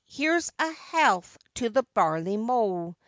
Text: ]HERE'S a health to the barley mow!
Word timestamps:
]HERE'S 0.17 0.51
a 0.57 0.71
health 0.71 1.37
to 1.53 1.69
the 1.69 1.83
barley 1.93 2.35
mow! 2.35 2.95